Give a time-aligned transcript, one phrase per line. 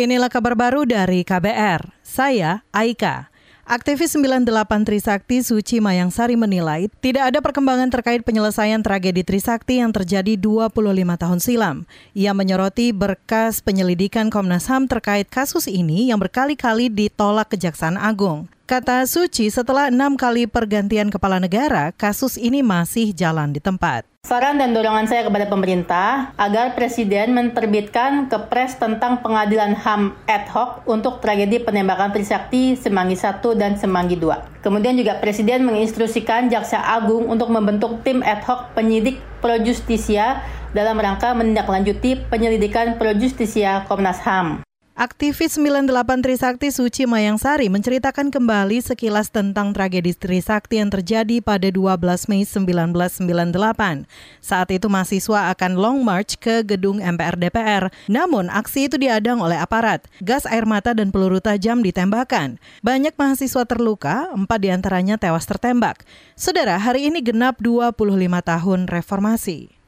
[0.00, 1.92] Inilah kabar baru dari KBR.
[2.00, 3.28] Saya Aika.
[3.68, 4.48] Aktivis 98
[4.88, 10.72] Trisakti Suci Mayangsari menilai tidak ada perkembangan terkait penyelesaian tragedi Trisakti yang terjadi 25
[11.20, 11.76] tahun silam.
[12.16, 18.48] Ia menyoroti berkas penyelidikan Komnas HAM terkait kasus ini yang berkali-kali ditolak Kejaksaan Agung.
[18.70, 24.06] Kata Suci, setelah enam kali pergantian kepala negara, kasus ini masih jalan di tempat.
[24.22, 30.86] Saran dan dorongan saya kepada pemerintah agar Presiden menerbitkan kepres tentang pengadilan HAM ad hoc
[30.86, 34.62] untuk tragedi penembakan Trisakti Semanggi 1 dan Semanggi 2.
[34.62, 40.94] Kemudian juga Presiden menginstruksikan Jaksa Agung untuk membentuk tim ad hoc penyidik pro justisia dalam
[40.94, 44.62] rangka menindaklanjuti penyelidikan pro justisia Komnas HAM.
[44.98, 45.86] Aktivis 98
[46.18, 54.10] Trisakti Suci Mayangsari menceritakan kembali sekilas tentang tragedi Trisakti yang terjadi pada 12 Mei 1998.
[54.42, 57.94] Saat itu mahasiswa akan long march ke gedung MPR DPR.
[58.10, 60.10] Namun aksi itu diadang oleh aparat.
[60.26, 62.58] Gas air mata dan peluru tajam ditembakkan.
[62.82, 66.02] Banyak mahasiswa terluka, empat di antaranya tewas tertembak.
[66.34, 67.94] Saudara, hari ini genap 25
[68.42, 69.79] tahun reformasi.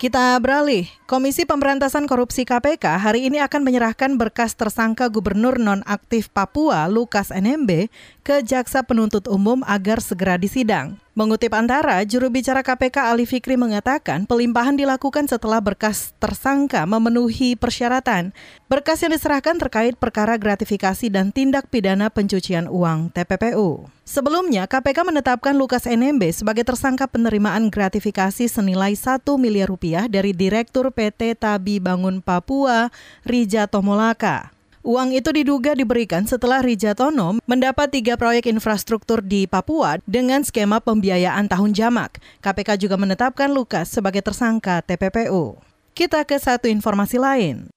[0.00, 0.88] Kita beralih.
[1.04, 7.92] Komisi Pemberantasan Korupsi KPK hari ini akan menyerahkan berkas tersangka Gubernur nonaktif Papua Lukas NMB
[8.24, 10.96] ke Jaksa Penuntut Umum agar segera disidang.
[11.20, 18.32] Mengutip antara, juru bicara KPK Ali Fikri mengatakan pelimpahan dilakukan setelah berkas tersangka memenuhi persyaratan.
[18.72, 23.84] Berkas yang diserahkan terkait perkara gratifikasi dan tindak pidana pencucian uang TPPU.
[24.08, 30.88] Sebelumnya, KPK menetapkan Lukas NMB sebagai tersangka penerimaan gratifikasi senilai 1 miliar rupiah dari Direktur
[30.88, 32.88] PT Tabi Bangun Papua,
[33.28, 34.56] Rija Tomolaka.
[34.80, 41.52] Uang itu diduga diberikan setelah Rijatono mendapat tiga proyek infrastruktur di Papua dengan skema pembiayaan
[41.52, 42.16] tahun jamak.
[42.40, 45.60] KPK juga menetapkan Lukas sebagai tersangka TPPU.
[45.92, 47.68] Kita ke satu informasi lain.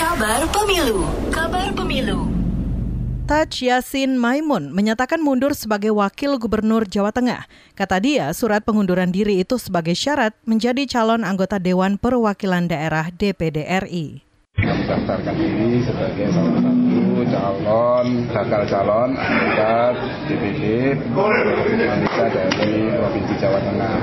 [0.00, 2.32] Kabar Pemilu Kabar Pemilu
[3.28, 7.44] Taj Yasin Maimun menyatakan mundur sebagai wakil gubernur Jawa Tengah.
[7.76, 13.68] Kata dia, surat pengunduran diri itu sebagai syarat menjadi calon anggota Dewan Perwakilan Daerah DPD
[13.84, 14.29] RI
[14.80, 19.76] mendaftarkan diri sebagai salah satu calon bakal calon anggota
[20.24, 20.62] DPD
[21.68, 23.96] Indonesia dari Provinsi Jawa Tengah.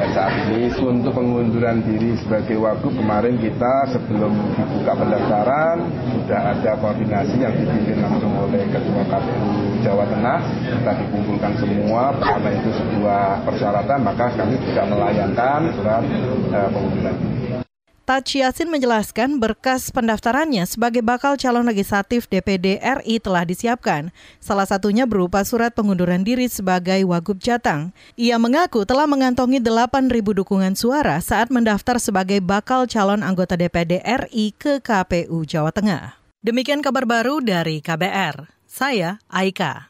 [0.00, 5.76] Dan saat ini untuk pengunduran diri sebagai wagub kemarin kita sebelum dibuka pendaftaran
[6.16, 9.50] sudah ada koordinasi yang dipimpin langsung oleh Ketua KPU
[9.84, 10.38] Jawa Tengah.
[10.62, 16.04] Kita dikumpulkan semua karena itu sebuah persyaratan maka kami juga melayangkan surat
[16.54, 17.39] uh, pengunduran diri.
[18.10, 24.10] Taci Yasin menjelaskan berkas pendaftarannya sebagai bakal calon legislatif DPD RI telah disiapkan.
[24.42, 27.94] Salah satunya berupa surat pengunduran diri sebagai Wagub Jatang.
[28.18, 34.58] Ia mengaku telah mengantongi 8.000 dukungan suara saat mendaftar sebagai bakal calon anggota DPD RI
[34.58, 36.18] ke KPU Jawa Tengah.
[36.42, 38.50] Demikian kabar baru dari KBR.
[38.66, 39.86] Saya Aika.